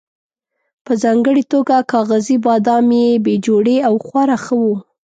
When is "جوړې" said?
3.45-3.77